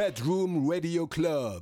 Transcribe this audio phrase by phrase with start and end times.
[0.00, 1.60] Bedroom Radio Club.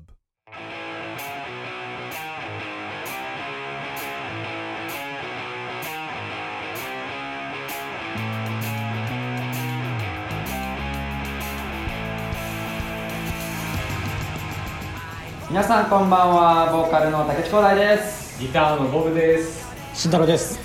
[15.51, 19.67] 皆さんこんばんはボーカルの竹内光大ですギターのボブです。
[19.93, 20.61] 慎太郎です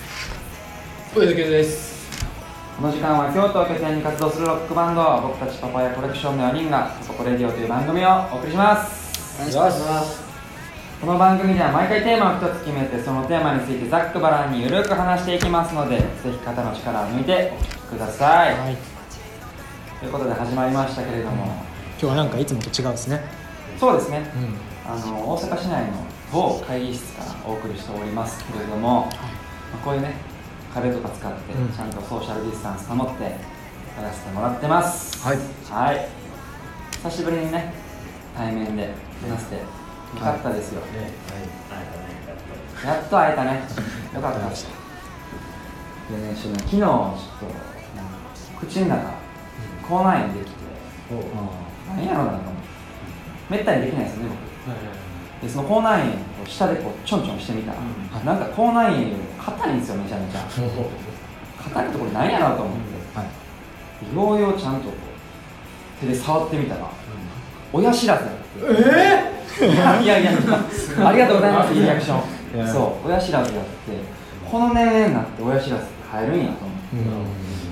[1.16, 1.93] 上田です。
[2.84, 9.40] この時間は京都を拠点に活動するロックバンド僕たちパパヤコレクションの4人が「パパコレディオ」という番組をお送りします。
[9.40, 10.22] お願いします。
[11.00, 18.78] この番組では毎回テーマを一つ決めてそのテーマについてざっくばらんにゆるく話していきますのでぜひ肩の力を抜いてお聞きください、はい。
[20.02, 21.56] ということで始まりましたけれども、今
[22.00, 23.24] 日はなんかいつもと違うですね。
[23.80, 24.30] そうですね。
[24.36, 24.92] うん。
[24.92, 25.94] あの大阪市内の
[26.34, 30.33] 某会議室からお送りしておりますけれども、まあこういうね
[30.74, 31.72] 壁とか使ってうん。
[31.72, 33.30] ちゃんとソーシャルディスタンス保ってや
[34.02, 35.22] らせてもらってます。
[35.22, 35.38] はい。
[35.70, 36.10] はい。
[37.04, 37.74] 久しぶりにね
[38.36, 39.62] 対面で話してよ
[40.20, 41.12] かったですよ、ね、
[42.86, 43.62] はい、やっと会えたね。
[44.16, 44.40] よかった。
[44.40, 44.56] でね
[46.36, 46.90] 昨日ちょっ
[48.60, 49.12] と口の中
[49.88, 50.58] 口内炎できて
[51.90, 52.74] 何やろうなと思って。
[53.50, 54.30] めったにできないですよね
[55.42, 55.46] 僕。
[55.46, 56.16] でその口内炎を
[56.48, 57.84] 下でこうちょんちょんしてみたら、は
[58.22, 58.26] い。
[58.26, 60.42] なんか口内炎よりも硬いんですよめちゃめちゃ。
[61.64, 64.16] 硬いところ何やろうと思って、はい。
[64.16, 64.94] ようようちゃんとこ
[66.02, 66.82] う手で触ってみたら、
[67.72, 68.42] 親知らずだって
[69.62, 70.32] えいやいやいや。
[71.08, 72.68] ありがとうございますリアクション。
[72.68, 74.24] そう親知らずやって。
[74.50, 76.78] この年齢になって親知らずって生えるんやと思っ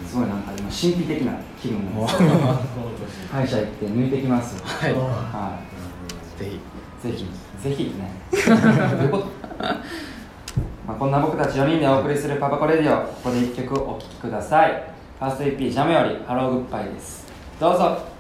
[0.04, 2.18] て、すごいなんか今神秘的な気分なんです
[3.32, 4.56] 歯医者行って抜いてきます。
[4.56, 4.94] よはい。
[4.94, 5.60] は
[6.40, 6.44] い。
[6.44, 6.60] ぜひ。
[7.08, 7.26] ぜひ、
[7.64, 8.12] ぜひね。
[8.32, 9.26] どういうこと？
[10.88, 14.72] まあこんな僕たち4人でお送りするパパコレディオ、ここで1曲お聴きください。
[15.20, 17.32] first EP Jam より Hello Goodbye です。
[17.60, 17.98] どうぞ。「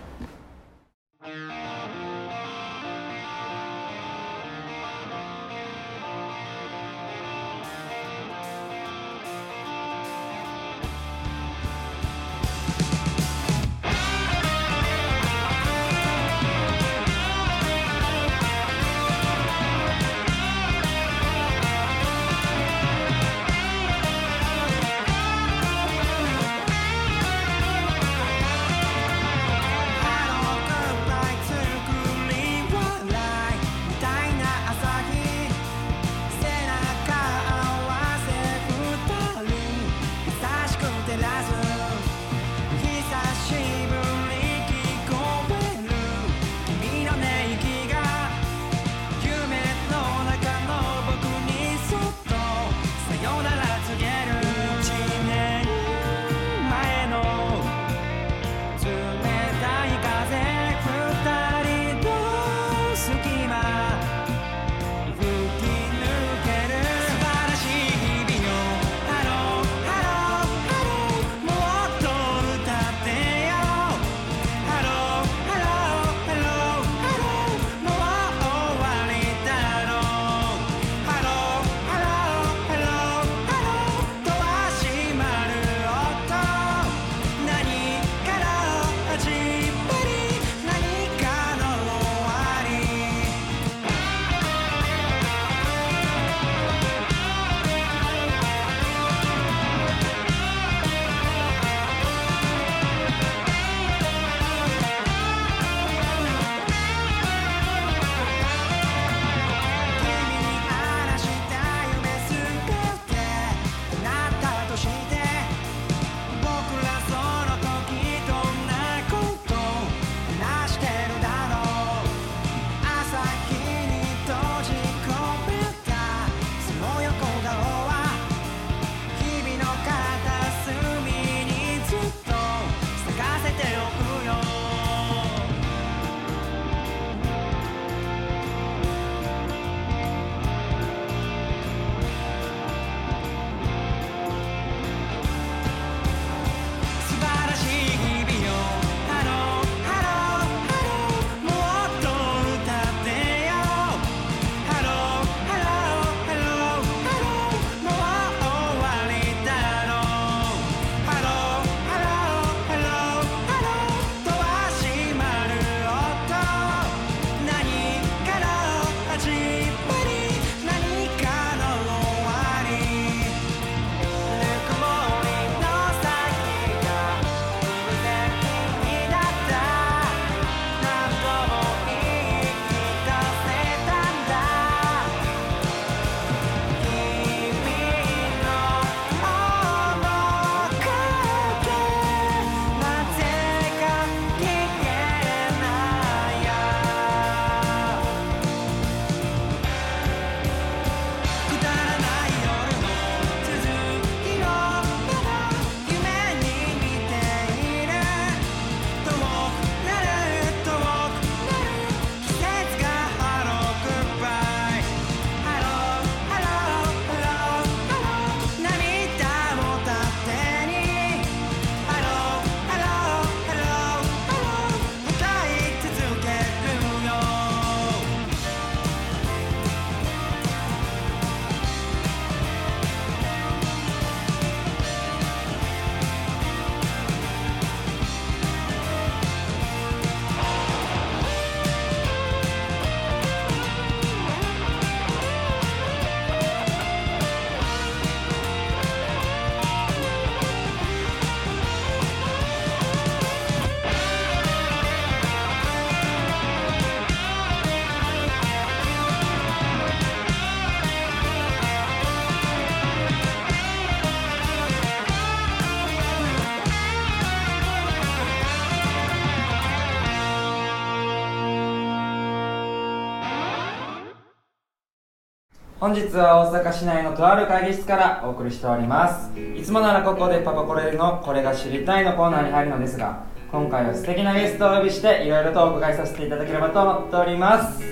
[275.91, 279.29] 本日は大阪市内のとある会議室からお送りしております。
[279.37, 287.83] いつもならここでパパコレのこれが知りたいのコーナーに入るのですが今回は素敵なゲストをお呼びしていろいろとお伺いさせていただければと思っております。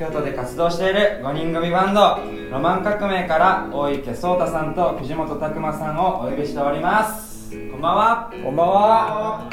[0.00, 2.18] 京都で活動している5人組バンド
[2.50, 7.52] ロマン革命から大池壮太さんと藤本拓馬さんをお呼びしております。
[7.70, 8.32] こんばんは。
[8.42, 9.50] こんばんは。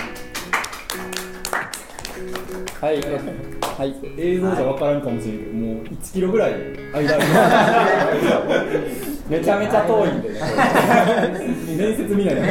[2.81, 6.54] はい、はい、映像じゃ分からんかもしれんけど、もう1キロぐらい
[6.94, 8.16] 間あ
[9.30, 10.39] めちゃめちゃ遠いんでね。
[10.39, 12.42] る 面接みたいな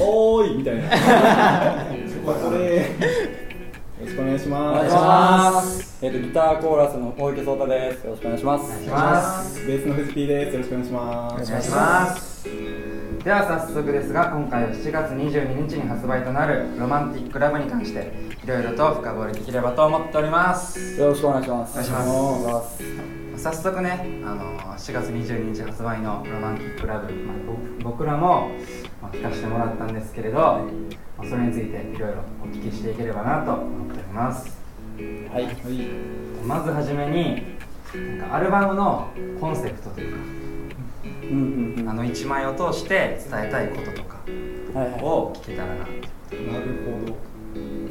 [0.00, 0.82] おーいみたいな。
[2.24, 2.82] これよ
[4.00, 4.78] ろしくお願いしおます。
[4.78, 5.98] 願いします。
[6.02, 8.04] えっとギターコーラスの大池壮太です。
[8.04, 8.64] よろしくお願いします。
[8.64, 9.66] お願いします。
[9.66, 10.52] ベースの藤木です。
[10.54, 11.44] よろしくお願いします。
[11.44, 12.79] お願いします
[13.22, 18.10] では早速ですが今回は7月22日に発売となる「ロマンティック・ラブ」に関して
[18.42, 21.72] いろいろと深掘りできればと思っておりますよろしくお願いします。
[21.72, 22.82] お願いします。
[23.36, 27.36] 早速ね、あの7月22日発売の「ロマンティック・ラブ」まあ、
[27.82, 28.48] ぼ僕らも、
[29.02, 30.64] まあ、聞かせてもらったんですけれど、ま
[31.18, 34.58] あ、それについていろいろお聞きしていければなと思っております
[35.30, 35.46] はい。
[36.46, 37.58] まずはじめに
[38.18, 39.08] なんかアルバムの
[39.38, 40.39] コンセプトというか
[41.30, 41.88] うんうんうん。
[41.88, 44.18] あの1枚を通して伝えたいこととか
[44.74, 45.00] はいはい。
[45.02, 45.74] を聞けたらな。
[45.74, 45.90] なる
[46.84, 47.30] ほど。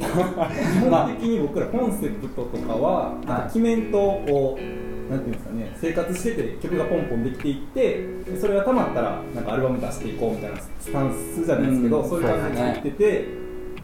[0.00, 12.08] 基本的に僕らコンセプトとかはなんか決めんとこうなんていうんですかね生活してて曲がポンポンできていってでそれがたまったらなんかアルバム出していこうみたいなスタンスじゃないですけど、うん。
[12.08, 13.28] そういう感じで作ってて、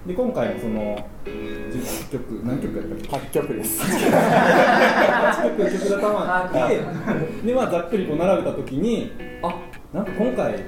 [0.06, 3.08] で今回もその10曲何曲やったっけ？
[3.08, 3.82] 八曲です。
[3.82, 6.80] 8曲曲がたまって
[7.46, 9.10] で、まあ、ざっくりこう並べた時に
[9.42, 9.54] あ
[9.92, 10.62] なんか今回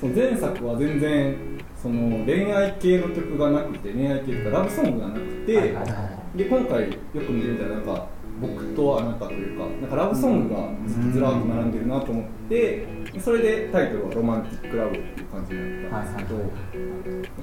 [0.00, 1.36] その前作は全然
[1.80, 8.06] その恋愛系の曲がなくて恋愛系というかラブソングがなくて、はいはいはで今回よく見てみたらなんか
[8.40, 10.68] 僕とあなたというかなんかラブソングが
[11.12, 16.40] ずらっと並んでるなと思ってでそれでタイトルは「ロマンティック・ラブ」っていう感じになったんですけど、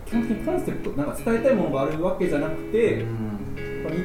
[0.06, 3.06] 基本的にコンセプトなんか伝えたいものがあるわけじゃなくて、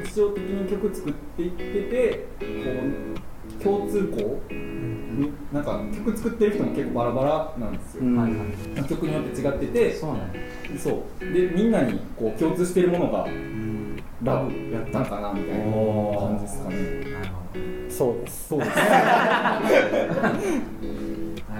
[0.04, 2.46] 日常的に曲作っていっててこ
[3.60, 8.16] う共通項になんか曲作ってる人も結構バラバラなんですよ、うん。
[8.16, 8.36] はいは
[8.84, 10.14] い曲によって違っててそう。
[11.20, 13.26] でみんなにこう共通してるものが
[14.24, 15.64] ラブやったんかなみたいな
[16.18, 16.76] 感じですかね。
[17.12, 17.34] なるほ
[17.90, 18.48] そうです。
[18.48, 18.70] そうです。
[18.80, 19.66] なる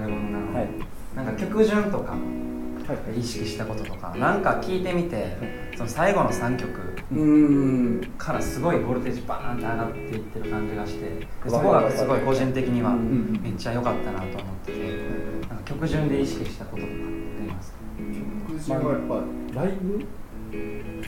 [0.04, 0.08] ほどな。
[0.08, 0.08] る
[0.46, 0.68] ほど、はい。
[1.16, 2.16] なんか曲順とかは
[3.16, 3.20] い。
[3.20, 5.36] 意識したこととかなんか聞いてみて
[5.76, 6.68] その最後の3曲。
[8.18, 14.78] からすごいボルテージバーンって上がっていってる感じがしてでそこがすごい個人的にはうんめっちゃ良かったなと思ってて
[15.48, 17.06] なんか曲順で意識したこととかってあ
[17.44, 17.78] りますか？
[18.48, 19.20] 曲順はやっぱ
[19.60, 20.04] ライブ？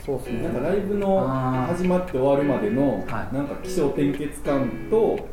[0.05, 0.43] そうですね。
[0.43, 1.27] なんかライブの
[1.67, 3.35] 始まって終わるまでのはい。
[3.35, 5.27] なんか起承転結感と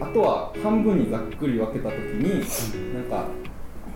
[0.00, 2.40] あとは半分にざっくり分けた時に
[2.94, 3.28] なんか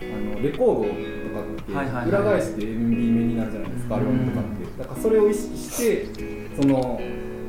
[0.01, 0.03] あ
[0.35, 0.89] のレコードと
[1.35, 4.79] かって裏返して MB 目になるじゃないですかアルバムとかって。
[4.79, 6.07] だからそれを意識して
[6.59, 6.99] その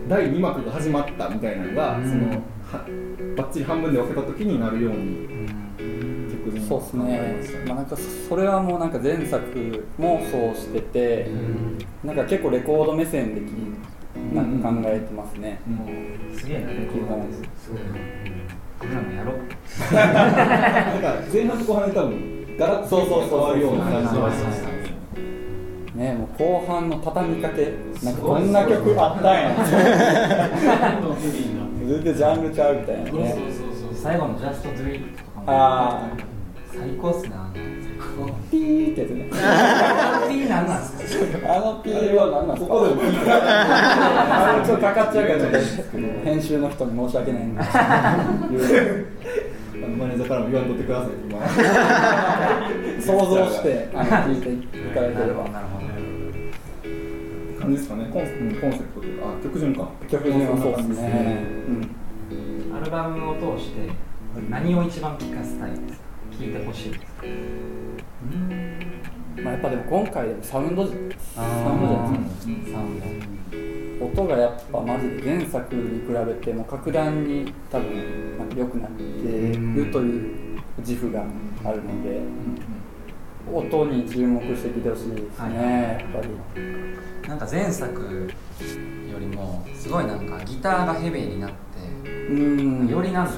[0.09, 2.11] 第2幕が始まったみたいなのがうん。
[2.11, 2.87] そのは
[3.37, 5.29] バッチリ半分で分けた時になるように
[6.73, 7.65] そうですね。
[7.67, 11.29] まあなんかそれはもうなんか前作もそうしてて、
[12.05, 13.53] なんか結構レコード目線でき
[14.35, 15.61] なんか考えてますね。
[15.67, 16.37] うん。
[16.37, 17.87] すげえなレコードですすごいな。
[18.81, 19.37] 僕らもやろう。
[19.95, 24.83] なんか前半と後半で多分ガラッと変わるような感じがしましたね。
[25.95, 29.55] ねもう後半の畳みかけなんかこんな曲あったんや。
[31.87, 33.37] 全然ジャンルちゃうみたいなね。
[33.95, 35.45] 最後の「Just Do It」とかも。
[35.47, 36.32] あ
[36.75, 37.53] 最高っすねあ
[38.19, 39.29] のピーってやつね。
[39.33, 42.73] あの P なんなんですかあのピーは何なんですか？
[42.75, 45.51] ここでも聞いてあのちょっとかかっちゃうからちょっ
[45.87, 48.17] と編集の人に申し訳ないんであ
[49.81, 51.41] のマネージャーからも言わんとってください今
[53.01, 55.45] 想像して あの聞いていただければ。
[55.49, 55.83] なるほど
[57.61, 58.29] 感じですかねコンうん
[58.61, 59.27] コンセプトというか。
[59.29, 59.89] あ曲順か。
[60.09, 61.39] 曲順はそうですね。
[62.75, 63.89] アルバムを通して
[64.51, 66.02] 何を一番聴かせたいですか？
[66.43, 66.93] 聴いてほしい。
[67.23, 67.27] う
[69.41, 69.45] ん。
[69.45, 73.01] まあやっぱでも今回でもサウンドサウンドじゃないですかサウン
[74.01, 81.25] ド音がやっぱマジで前作に比べても格段に多分なんか良くなってるという自負が
[81.65, 82.21] あるので
[83.53, 85.53] 音に注目してきてほしいですはい。
[85.53, 87.29] ねやっぱり。
[87.29, 88.31] なんか前作
[89.11, 92.89] よりもすごいなんかギターがヘビーになってうん。
[92.89, 93.33] よりなんか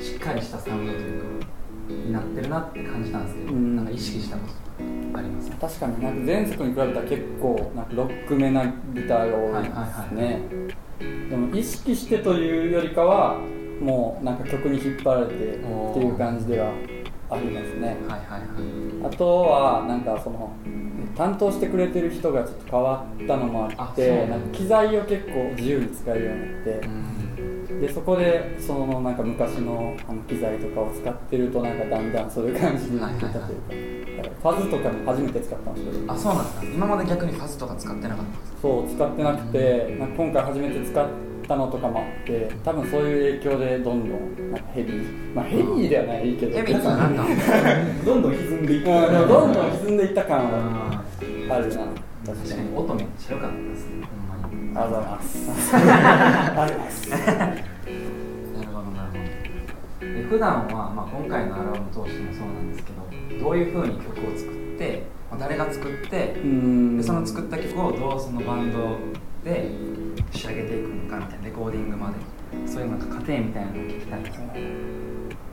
[0.00, 1.43] しっかりしたサウンドというか
[1.88, 3.76] になってるなって感じたんですけど、うん。
[3.76, 10.42] なんか意識したことありますか確かになんか前作に比べたら結構なんかロックめなギターが多いですね、
[11.30, 13.38] でも意識してというよりかは
[13.80, 16.72] もなんか曲に引っ張られてっていう感じでは
[17.30, 17.96] ありますね。
[18.08, 19.06] はいはいはい。
[19.06, 20.52] あとはなんかその
[21.16, 27.33] 担当してくれてる人がちょっと変わったのもああってなんか機材を結構自由に使えるようになってうん
[27.80, 33.38] でそこでそのなんか昔のあの機材とかを使ってるとなんかだんだんそういう感じになってたと
[33.74, 36.12] いうか、ファズとかも初めて使ったんですけど。
[36.12, 38.58] あそうなんだ今まで逆にファズとか使ってなかったんですか？
[38.62, 41.08] そう使ってなくてなんか今回初めて使っ
[41.46, 45.34] たのとかもあって多分そういう影響でどんどんなんかヘビー。
[45.34, 46.56] まあヘビーではないけど。
[46.56, 47.24] ヘビーってなんか
[48.06, 51.04] どんどん歪んでいってうんどんどん歪んでいった感は
[51.50, 51.74] ああるな。
[52.26, 52.76] 確確かに。
[52.76, 54.06] 音めっちゃ良かったですね
[54.74, 55.76] ありがとうございます。
[55.76, 56.00] ありがと
[56.52, 59.18] うございますなるほどなるほ
[60.00, 60.06] ど。
[60.06, 66.96] で普段は、まあ、今回のアルバム通してもそうなんですけどどういうふうに曲を作って、まあ、誰が作ってうん。
[66.98, 68.98] でその作った曲をどうそのバンド
[69.44, 69.70] で
[70.32, 72.34] 仕上げていくのかみたいなレコーディングまで。
[72.66, 74.38] そういうなんか過程みたいなのを聞きたいです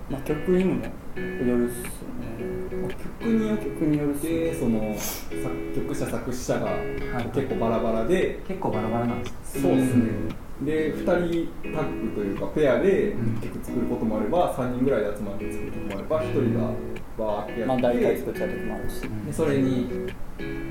[0.09, 2.91] まあ、曲にもよるっすよね。
[3.21, 6.71] 曲によ曲によるっすその作曲者作詞者がは
[7.21, 7.25] い。
[7.33, 10.09] 結構バラバラで、結構バラバラなんですかそうですね、
[10.63, 13.41] で2人タッグというかペアでうん。
[13.41, 16.71] 曲作ることもあれば3人ぐらいで集まって作ることもあれば1人が
[17.17, 19.87] バーってやって、まあ大体作っちゃう時もあるし、でそれに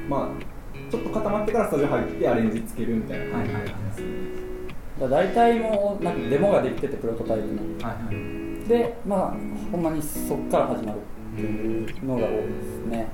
[0.08, 5.00] まあちょっと固まってからスタジオ入ってアレンジつけるみたいな感じはいはいはい。
[5.00, 7.88] だ大体もうなんかデモができててプロトタイプの。
[7.88, 9.34] はいはいでまあ
[9.72, 10.98] ほんまにそっから始まる
[11.34, 13.08] っていうのが多いですね。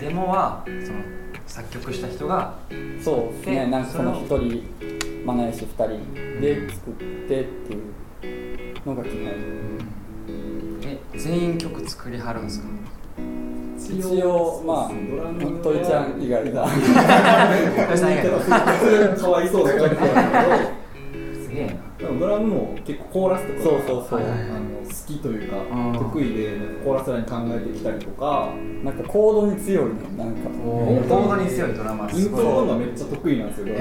[0.00, 1.00] でデモはその
[1.46, 2.54] 作曲した人が
[3.02, 3.54] そうですね。
[3.66, 9.18] でなんかそのそれ1人まあないし2人で作ってっていうのが基本
[10.86, 12.68] え全員曲作りはるんですか？
[13.76, 16.66] 一応まあドラムトイちゃん以外が。
[16.66, 16.70] ト
[17.94, 18.30] イさん以外
[19.20, 19.86] かわいそうだけど
[21.44, 21.74] すげえな
[22.18, 24.20] でもドラムも結構コーラスとかそうそうそう。
[24.20, 28.48] あの好きというかうん得意でなんかコーラスライン考えてきたりとか
[28.82, 30.48] なんかコードに強いねなんか。
[30.50, 33.80] コードに強いドラマイントロがめっちゃ得意なんですよ、ドラ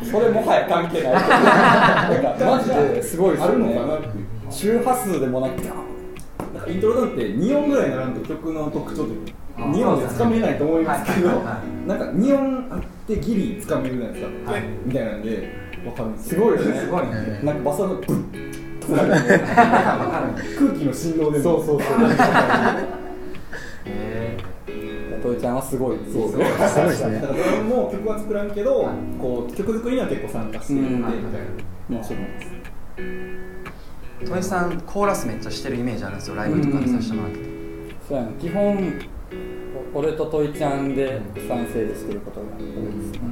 [0.00, 0.04] ム。
[0.06, 1.12] それもはや関係ない。
[1.12, 3.68] なんかマジですごいですあよね。
[3.68, 4.24] るのかなっていう。
[4.50, 14.62] 周波数でもなくてなんかイントロなんて2音ぐらいにならんと曲の特徴ってあ2音でつかめないと思いますけどなんか2音あってギリつかめるじゃないですか、はい。
[14.84, 16.80] みたいなんで分かるんですすごいよね。
[16.80, 17.40] すごいね。
[17.42, 18.98] なんかバサのブッる
[20.58, 21.98] 空気の振動でもそうそうそう。
[23.86, 24.38] へ
[25.22, 26.40] トイちゃんはすごいですそうそう。
[26.40, 30.96] ごいだからドラムも曲は作らんけど、はいこう曲作りには結構参加していて、うん。
[30.98, 31.12] みたい
[31.90, 32.52] なもちろんです。
[32.98, 36.36] えトイさんコーラスめっちゃしてるイメージあるんですよ。
[36.36, 37.38] ライブとかでさせてもらって。
[37.38, 37.44] て
[38.08, 39.00] そうやな基本
[39.94, 42.70] お俺とトイちゃんで賛成でしてることが多いで
[43.04, 43.31] すね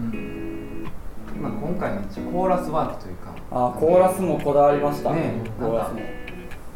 [1.41, 5.13] まあ今回めっちゃコーラスワークというかあコーラスもこだわりました。
[5.15, 6.01] ねコーラスも。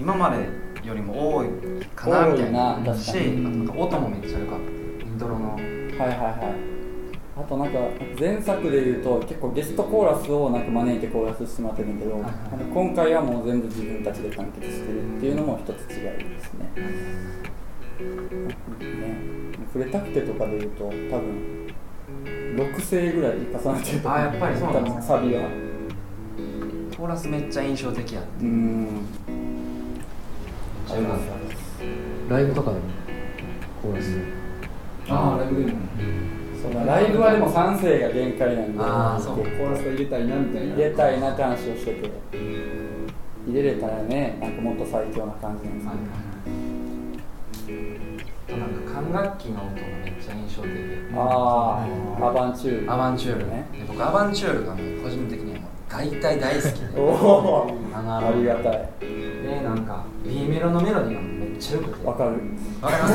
[0.01, 0.49] 今まで
[0.87, 1.49] よりも多い
[1.95, 5.07] かなみたいなしなんか音もめっちゃ良かった。
[5.07, 5.55] イントロの。
[5.55, 6.75] はいはいはい。
[7.37, 7.79] あとなんか
[8.19, 12.33] 前作で言うと結構ゲストコーラスをなんか招いてコーラスしてもらってるんだけど、はい
[12.73, 16.85] 今回はもう全部自分たちで完結してるっていうのも一つ違いですね,、ね。
[19.73, 21.74] 触れたくてとかで言うと多分
[22.57, 25.03] 6声ぐらい重なってると思あやっぱりそうなんですね。
[25.03, 25.41] サビが
[26.97, 29.07] コーラスめっちゃ印象的やってうん。
[30.91, 31.23] あります
[32.29, 32.83] ライブとかでも
[33.83, 34.19] コーラス。
[35.09, 35.79] ああライブでも。
[36.63, 38.79] そうだライブはでも3声が限界なんで。
[38.81, 39.37] あーそう。
[39.37, 40.75] コーラスが入れたいなみたいな。
[40.75, 42.11] 入れたいなって話をしてて。
[43.47, 46.51] 入れれたらねなんかもっと最強な感じなんですけど、あと
[47.69, 48.85] なん。
[48.85, 50.71] か管楽器の音がめっちゃ印象的
[51.17, 51.87] あ
[52.21, 52.93] あアバンチュール。
[52.93, 53.67] アバンチュールね。
[53.73, 56.87] で僕アバンチュールが個人的にはもう大体大好きで。
[57.95, 58.89] あのありがたい。
[59.01, 62.07] でなんか B メロのメロディーがめっちゃよくて。
[62.07, 62.31] わかる。
[62.83, 63.09] わかりま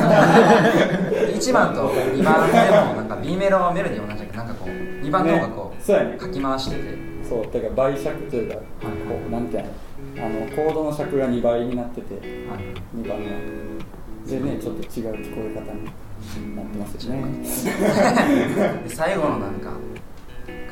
[1.38, 4.70] す1 番と2番でもなんか B メロはメロディー同じだけどなんかこう
[5.06, 6.15] 2番の方がこねそうやね。
[6.15, 7.10] うかき回してて。
[7.27, 8.62] そうだから倍尺というか、こ
[9.27, 10.25] うなんていうの？
[10.25, 13.24] あのコードの尺が2倍になってて2番は
[14.28, 17.20] でねちょっと違う聞こえ方になってますよね。
[18.84, 19.72] で最後のなんか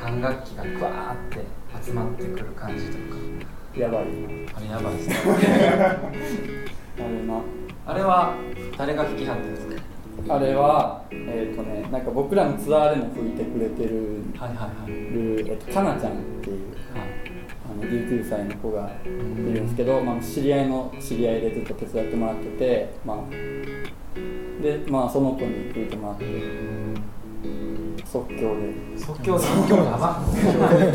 [0.00, 1.44] 管楽器がグワーって
[1.84, 2.98] 集まってくる感じとか。
[3.76, 4.02] やばい。
[4.54, 5.16] あれやばいですね。
[6.98, 7.40] あれな
[7.86, 8.34] あれは
[8.76, 10.34] 誰が弾きはったんですか？
[10.34, 14.92] あれはえっ、とねなんか僕らのツアーでも吹いてくれてるはいはいはい。
[14.92, 16.58] る、えっと、かなちゃんっていう。
[16.94, 16.98] あ
[17.78, 23.18] の19歳の子がいるんですけど、まあ、知り合いの知り合いでずっと手伝ってもらってて、まあ、
[24.62, 26.24] で、まあ、その子に吹いてもらって
[28.04, 28.74] 即興で。
[28.98, 30.42] 即興即興やば即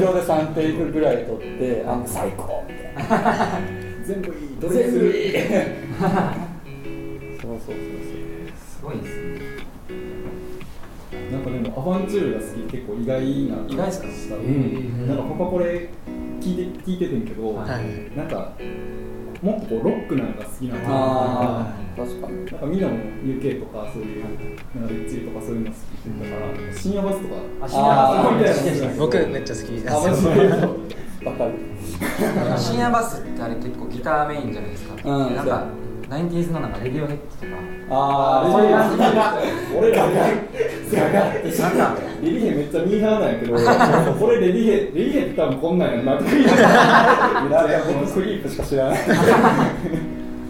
[0.06, 2.64] 興で3テイクぐらい取って あ最高。
[2.68, 3.60] みたいな
[4.06, 4.34] 全部いい。
[4.60, 5.14] どれにする
[7.42, 7.76] そうそうそう。
[8.58, 9.40] すごいですね。
[11.32, 13.26] なんかでもアバンチュールが好き結構意外な
[13.68, 14.08] 意外ですか？
[14.08, 15.90] したーなんかパパこれ
[16.44, 17.70] 聞いて聞いててんけど、はい。
[17.70, 18.54] はいなんか
[19.42, 22.46] もっとこうロックなんか好きなんだああ確かに。
[22.46, 22.94] なんかみんなも
[23.26, 24.44] UK とかそういうなんか
[24.90, 29.00] レッチリとかそういうの好きだから深夜バスとかあ深夜バス。
[29.00, 29.66] 僕めっちゃ好き。
[29.72, 31.52] ですわかる
[32.58, 35.66] 深夜バスってあれ結構ギターメインじゃないですか、うんなんか
[36.14, 37.74] 90s のなんかレディオヘッドとか。
[37.90, 38.98] あそういう感じ
[39.78, 49.00] 俺らがなんかレディヘめっちゃミーハーなんやけどこれレディヘレディヘって多分こんなんやんなって言ってめっちゃ僕クリープしか知らない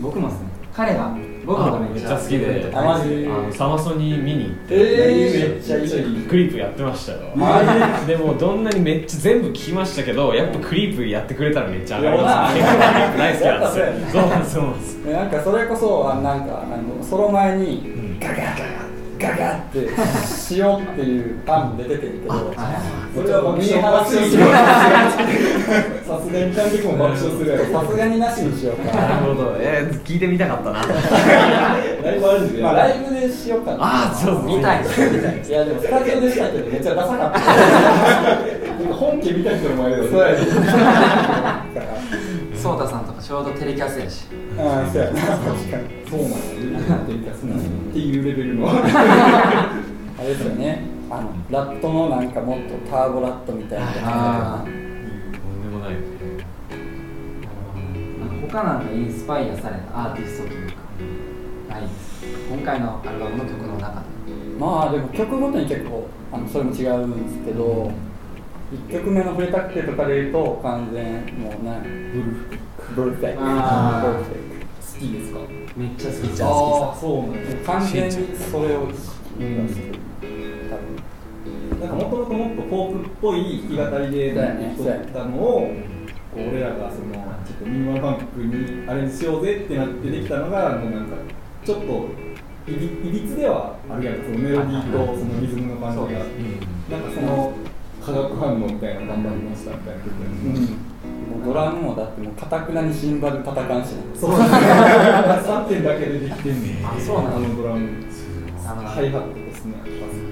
[0.01, 2.71] 僕もですね彼が僕もめっちゃ好きで。
[2.73, 3.09] あマジ？
[3.23, 4.75] のサマソニ見に行って。
[4.75, 6.27] えー、めっちゃいい。
[6.27, 7.19] クリープやってましたよ。
[8.07, 12.55] でもどんなにめっちゃ全部聞きましたけどやっぱクリープやってくれたらめっちゃ上がります。
[12.55, 13.85] 結構クリープ大好きなんですよ。
[14.11, 14.95] そうなんですそうなんです。
[15.05, 18.19] なんかそれこそあなんかあのその前にん。
[18.19, 18.83] ガガガガ
[19.19, 19.89] ガガって
[20.25, 24.43] しようっていう案出ててんけどそれは爆笑爆笑する
[26.05, 26.61] さすがに爆
[27.03, 27.65] 笑するやろ。
[27.65, 28.91] さすがになしにしようか。
[28.95, 29.55] なるほど。
[29.59, 30.81] えー、聞いてみたかったな。
[30.81, 33.77] ライブあるんでまあライブでしようかな。
[33.79, 34.83] あーそう見たい。
[34.83, 35.41] です見たい。
[35.47, 37.39] いやでもスタジオでしたけどめっちゃダサかった。
[38.93, 40.09] 本家見た人の前で。
[40.09, 40.37] そうやね。
[42.55, 47.59] ソータさんとかちょうどテレキャスやしああそうやな確かにそうなんやデリカスなっ
[47.91, 48.73] ていうレベルのあ
[50.21, 54.63] れですよねあのラットのなんかもっとターボラットみたいな
[58.53, 60.75] 他なんかインスパイアされたアーティストというか
[61.69, 62.23] ないです。
[62.51, 64.05] 今回のアルバムの曲の中で。
[64.59, 67.91] まあでも曲ごとに結構あのそれも違うんですけど
[68.89, 71.03] 1曲目の「触れたくて」とかで言うと完全
[71.41, 71.81] もうね
[72.95, 73.39] ブルフェック。
[73.41, 74.37] あーブルフェッ
[74.93, 75.39] 好きですか？
[75.75, 76.45] めっちゃ好きあ
[76.91, 79.17] あそうなんやク完全にそれを意識し
[80.21, 85.71] てるなんかもともともっとフォークっぽい弾き語りでやったのを
[86.35, 87.13] 俺らがその
[87.45, 91.15] ちょっとミニマルファンクにアレンジしようぜってなってできたのがもうなんか
[91.65, 92.09] ちょっと
[92.65, 96.19] いびいびつではあるやんかそのメロディーとそのリズムの感じが。
[96.89, 97.53] なんかその
[98.03, 100.33] 化学反応みたいなの頑張りましたみたいな曲やね
[101.31, 104.19] もうドラムもだってもうかたくなにシンバル叩かんしな。
[104.19, 106.85] そう3点だけでできてんねん。
[106.85, 107.89] あそうなんだあのドラム。
[108.65, 110.23] あのハイハットですねバス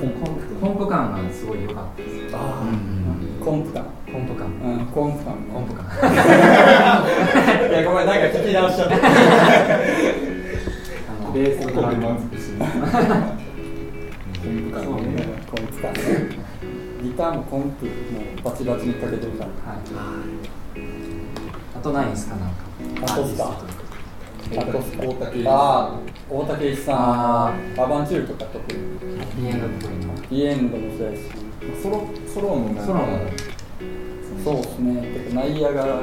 [0.00, 0.10] コン
[0.60, 2.30] コンプ感がすごい良かったです。
[2.30, 2.40] とあ
[3.44, 4.50] コンプ感コンプ感う
[4.82, 5.86] んコンプ感コンプ感
[7.70, 8.94] いやごめんなんか聞き直しちゃった。
[9.00, 9.00] あ
[11.26, 12.68] のベースの声で満足してコン。
[14.70, 15.02] プ感そうね。
[15.02, 15.16] ね
[15.50, 15.92] コンプ感
[17.02, 17.90] ギターもコンプも
[18.38, 19.50] うバチバチにかけてるから。
[19.72, 19.78] はい。
[21.74, 22.54] あとないですかなんか？
[23.12, 23.44] あとっすか？
[24.56, 25.48] あと大竹。
[25.48, 25.90] ああ
[26.30, 26.96] 大竹一さん。
[26.98, 28.78] あアバンチュールとか特に
[29.40, 30.12] ビエンドっぽいの？
[30.30, 31.22] ビエンドもそうやし。
[31.82, 32.82] ソロソロのなんか。
[32.82, 33.06] ソロの
[34.44, 35.28] そうですね。
[35.34, 36.02] ナイアガラ系。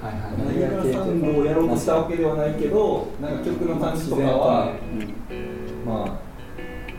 [0.00, 6.18] はいはいナイアサウンドをやろうとしたわけではないけどなんか曲の感じとかはうんまあ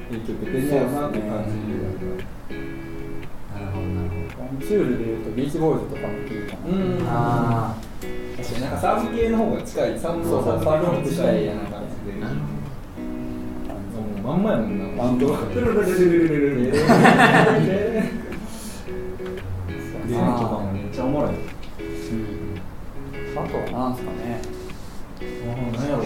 [0.10, 1.52] 影響受けてんねやろなって感じ
[3.54, 4.02] なるほどな。
[4.04, 6.60] るアバンチュールでいうとビーチボーイズとかも聞いたな。
[6.66, 6.98] うん。
[6.98, 7.76] ほどあ
[8.38, 8.62] 確かに。
[8.62, 10.00] なんかサーブ系の方が近い。
[10.00, 12.18] サウンドサーブの近いような感じで。
[14.24, 17.00] まんまやもんなバンドルルルルルルルルルでとかも
[20.13, 22.60] めっちゃおもろいうん
[23.36, 24.41] あとはなんすかね
[25.21, 25.97] あなんや。
[25.97, 26.04] ろ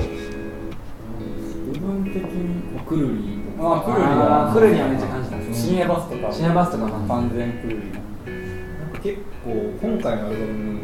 [1.68, 10.80] 部分的にクルリーとかあクルリはクルリはめっちゃ感じた深夜バスとか深夜バスとか完全クルリなんか結構今回のアルバム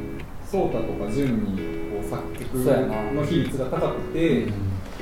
[0.46, 2.58] ソータとかジュンにこう作曲
[3.16, 4.46] の比率が高くて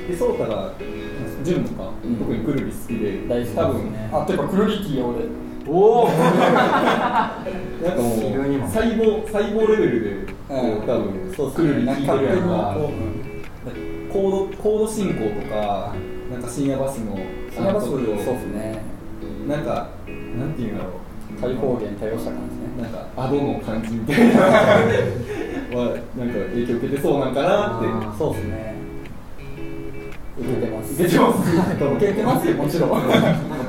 [0.08, 0.72] でソータが
[1.42, 5.24] ジュンとか、特にクルリ好きで大好き多分ねあてかクルリティ俺
[5.66, 7.28] おお なんか
[8.68, 10.54] 細胞細胞レベルで多
[10.98, 12.76] 分そうクルリ聴いてるやんか
[14.12, 15.94] コードコード進行とか
[16.30, 17.16] なんか深夜バスの
[17.50, 18.82] 深夜バスそうですね。
[19.46, 20.92] なんかなんていうんだろう。
[21.40, 22.82] 開放弦多用した感じですね。
[22.82, 24.40] なんかアドの感じみたいな。
[25.72, 28.18] はなんか影響受けてそうなんかなって。
[28.18, 28.74] そうですね。
[30.38, 30.94] 受けてます。
[30.94, 31.56] 受けてます。
[31.96, 32.90] 受けてますよもちろん。
[32.90, 33.18] なんか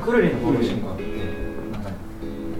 [0.04, 1.03] クルリのボール進行ってなんか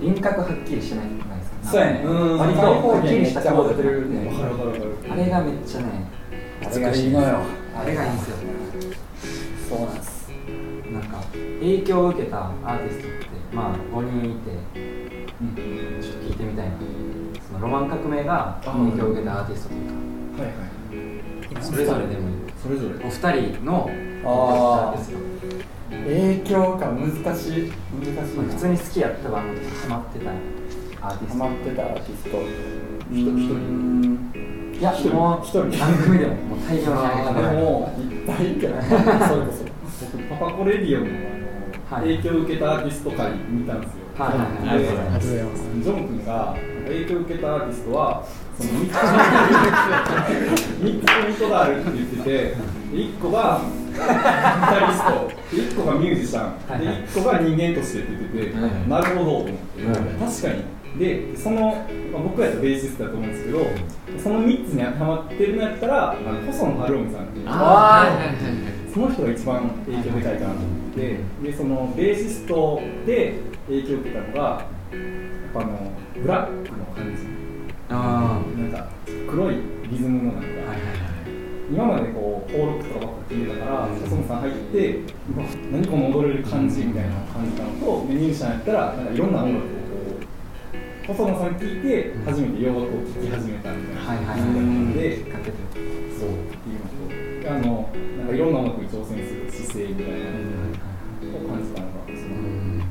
[0.05, 1.57] 輪郭はっきりしてないないですか。
[1.73, 2.03] そうやね。
[2.05, 2.39] うん。
[2.39, 4.31] 割とはっきりしたコード戻ってるね
[5.11, 5.87] あれがめっちゃね
[6.63, 7.39] あれがいいのよ
[7.75, 8.37] あれがいいんですよ。
[9.69, 10.31] そうなんです。
[10.93, 11.25] なんか
[11.61, 14.51] 影響を受けたアーティストってまあ5人いて
[16.03, 16.73] ちょっと聞いてみたいな。
[17.41, 20.55] すそのロマン革命が影響を受けたアーティストというかはいは
[21.61, 22.37] いそれぞれでもいい。
[22.63, 22.95] それぞれ。
[23.05, 23.11] お二
[23.55, 23.91] 人の
[24.25, 25.17] アーティスト
[25.91, 27.23] 影響か難しい。
[27.23, 30.31] 難しいまあ普通に好きやったバンドとかハマってた
[31.09, 31.39] アーティスト。
[31.39, 32.39] ハマってたアーティスト。
[33.13, 39.65] 一人一いやもう一人何組でももう大量にあげてあもらえる でもいっぱいいるけどそれこそ
[40.17, 41.09] 僕パパコレディオのあ
[41.95, 42.17] の、はい。
[42.19, 45.27] 影響を受けたアーティスト会見たんですよ、はいはいありがとうございます。
[45.29, 48.25] ジョン君が影響を受けたアーティストは
[48.59, 48.93] その3つ
[50.83, 52.55] 三つポイントがあるって言ってて
[52.93, 55.31] 1個がギタリスト。
[55.51, 56.81] 1個がミュージシャン。
[56.81, 58.89] で1個が人間としてって言ってて、はい。
[58.89, 59.83] なるほどと思って、
[60.25, 60.75] 確かに。
[60.99, 63.67] でその、まあ、僕やったらベーシストだと思うんですけど
[64.23, 68.35] その3つに当てはまってるのやったらあの細野晴臣さんっていうあ
[68.93, 70.85] その人が一番影響でかいかなと思って。
[70.95, 77.23] てでそのベーシストで影響を受けたのがやっぱあのブラックの感じ。
[77.91, 78.89] あなんか
[79.29, 79.57] 黒い
[79.91, 80.94] リズムのなんか、はいはいはい
[81.71, 85.01] 今までこうフォーロックとかばっかり聞いてたから細野さん入って
[85.73, 89.75] 何この踊れる感じみたいな感じなのとでミュージシャンやったらなんかいろんな音楽をこ
[91.05, 95.55] う細野さん聞いて初めて洋楽を聴き始めたみたいな感じで、かけてる
[96.19, 100.17] そうっていうのとあのなんかいろんな音楽に挑戦する姿勢みたいな
[101.33, 102.83] のを感じたのがそのうん。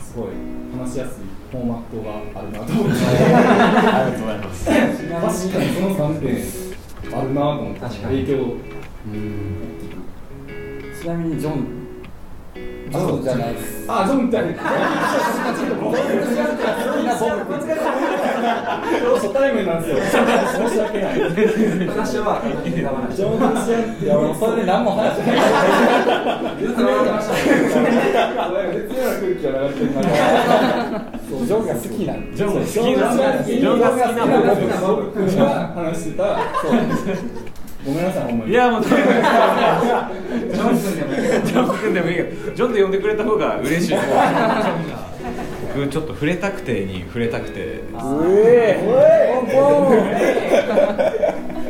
[0.00, 0.30] すごい
[0.78, 3.04] 話しやすいフォーマットがあるなと思って。
[3.04, 5.48] ありがとうございます。
[5.50, 6.63] 確かにその3点
[7.16, 8.24] あるなと思って確かに。
[8.24, 8.56] 影響を。
[11.00, 11.83] ちなみにジョン
[12.94, 14.52] ジョンじゃないですあ、ジョンみたいな。
[14.52, 14.62] 今
[19.10, 20.22] 日初対面なんですよ。
[20.68, 21.20] 申し訳ない。
[21.88, 22.40] 私は
[23.14, 25.40] ジョン話し合って、いやもうそれで何も話してない
[26.60, 27.34] 絶妙な絶
[28.94, 29.98] 妙な空気が流れてるな。
[31.28, 34.22] そうジョンが好きなんでジョンが好きなジジョンが好きな
[34.80, 36.22] 僕僕君が話してた。
[36.62, 36.72] そう。
[37.84, 38.50] ごめんなさい、ほんまに。
[38.50, 38.96] いやもうジョ
[40.72, 43.96] ン君でもいいけどジョン君でもいいけどジョンと呼んでくれた方が嬉しい
[45.74, 47.82] 僕ちょっと触れたくてに触れたくて。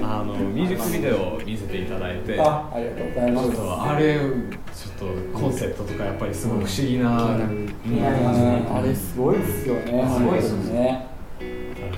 [0.06, 2.38] あのミュージックビデオを見せていただいて。
[2.38, 4.92] あありがとうございまちょっすとあれちょっ
[5.32, 10.06] とコンセプトとかやっぱりすごい不思議な、あれすごいですよね。
[10.16, 11.03] すごいですね。
[11.03, 11.03] 新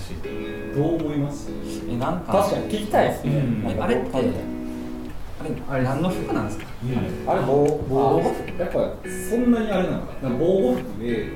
[0.07, 0.17] しい
[0.77, 1.49] どう思います？
[1.91, 3.33] えなんか確かに聞きたいですね。
[3.37, 3.83] うん。
[3.83, 4.31] あれってあれ
[5.69, 6.65] あれ何の服なんですか？
[7.27, 8.23] あれ防防
[8.59, 8.95] やっぱ
[9.31, 10.37] そんなにあれなのかな？
[10.39, 11.29] 防護服で、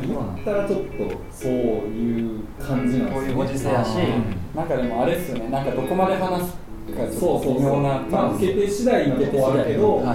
[0.00, 0.88] 言ったらちょっと
[1.30, 3.10] そういう感じなんですよね。
[3.12, 3.96] こういうご時世やし。
[4.54, 5.48] なんかでもあれですよね。
[5.50, 6.58] なんかどこまで話すか
[6.96, 7.54] ちょっとそうそうそう。
[7.54, 10.12] 微妙なまあ、感じ決定次第のとこはあるけど、はいは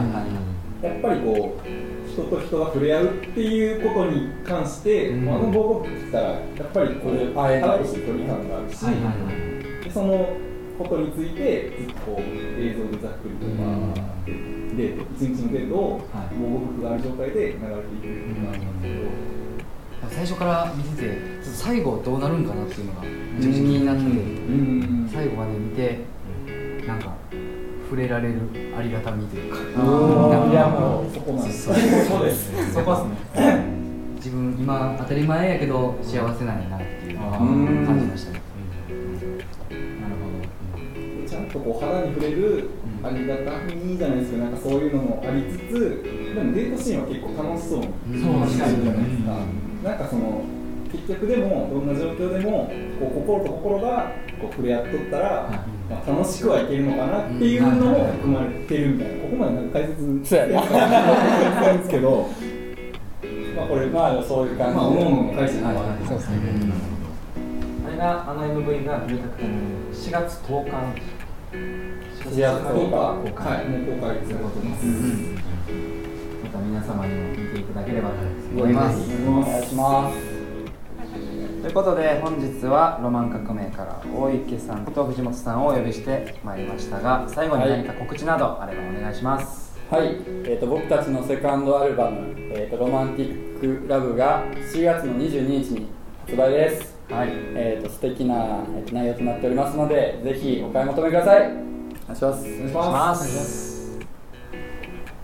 [0.82, 0.86] い。
[0.86, 1.70] やっぱりこう
[2.14, 5.30] 人と人が触れ合うっていうことに関して、うん。
[5.30, 10.28] あの防護服着たらやっぱりこう会えない腹として距離感があるし、はいはいその
[10.78, 13.62] ことについてずっとこう映像でざっくりとか、
[14.26, 16.28] デート一日のデートをはい。
[16.40, 18.96] 防護服がある状態で流れていくっていうのがあったんです
[20.02, 25.10] けど、最初から見てて最後どうなるんかなっていうのがめちゃくちゃ気になっててうん。
[25.14, 26.00] 最後まで見て
[26.88, 27.16] なんか
[27.94, 28.40] 触れられる
[28.76, 29.60] ありがたみというか。
[29.60, 31.46] いやもうそこなん。
[31.46, 33.02] ですそうですそこで
[33.36, 33.64] すね。
[34.16, 38.42] 自分今当たり前やけど幸せなんやなっていう感じましたね。
[39.70, 40.16] なる
[41.22, 42.70] ほちゃんとこう肌に触れる
[43.04, 46.02] ありがたみじゃないですけどなんかそういうのもありつつ
[46.34, 47.86] でもデートシーンは結構楽しそうに
[48.20, 49.38] そうしてるじゃないですか、
[49.84, 50.42] なんかその
[50.92, 59.24] 結局でもどんな状況でもこう心と心がこう触れ合っとったら、まあ、楽しくはいけるのかなっていうのも含まれてるみたいな。
[59.24, 60.62] ここまでなんか解説そうやねな
[61.74, 62.30] んですけど。
[63.56, 66.36] まあこれまあそういう感じまあの解釈もあはいってそうですね。
[67.86, 69.48] あれがあの MV が古田君
[69.94, 70.72] 4月10日
[72.24, 73.68] 4月10日公開はい。
[73.68, 74.86] もう公開されてます、
[76.44, 78.16] また皆様にも見ていただければと
[78.56, 78.98] 思います。
[79.28, 80.33] お願いします
[81.64, 89.80] ということで本日はロマン革命から大池さんと藤本さんをお呼びしてまいりましたが最後に何か告知などあればお願いします。
[89.90, 90.08] はい、
[90.44, 95.88] えー、と僕たちのセカンドアルバム「えー、とロマンティック・ラブ」が4月の22日に
[96.26, 97.30] 発売です、はい。
[97.32, 98.60] えー、と素敵な、
[98.92, 101.44] 内容となっておりますのでぜひお買い求めください。
[101.44, 102.26] お願いします。
[102.26, 104.00] お願いしお願いします。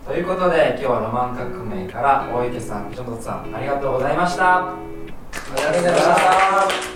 [0.08, 4.89] ということで今日はロマン革命から大池さん藤本さんありがとうございました
[5.52, 6.90] ありがとうございました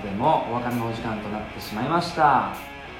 [0.00, 2.54] でもお別れのお時間となってしまいました。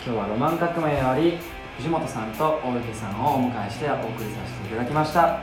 [0.05, 1.39] 今日はロマン革命より
[1.77, 5.41] 藤本さんと大池さんをお迎えしてお送りさせていただきました。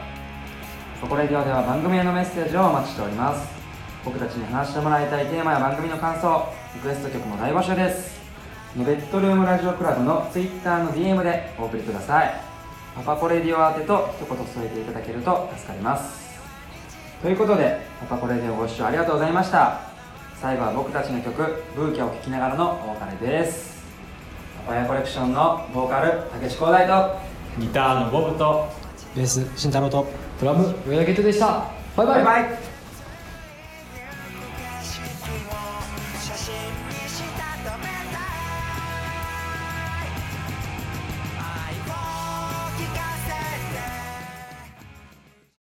[1.01, 3.47] パパレディオでは番組へのメッセージをお待ちしております。
[4.03, 8.18] 僕たちに話してもらいたいテーマや番組の感想リクエスト曲も大募集です。
[8.75, 12.41] ベッドルームラジオクラブの Twitter の DM でお送りください。
[12.95, 16.39] パパコレディオ宛てと一言添えていただけると助かります。
[17.21, 19.79] ということでパパコレディオご視聴ありがとうございました。
[20.39, 23.83] 最後は僕たちの曲「ブーケ」を聴きながらのお別れです。
[24.67, 27.29] パパヤコレクションのボーカル竹志光大と。
[27.57, 28.69] ギターのボブと
[29.15, 30.05] ベース慎太郎と。
[30.39, 31.65] ドラム上田ゲットでした。
[31.97, 32.23] バイバイ。
[32.23, 32.68] バイバ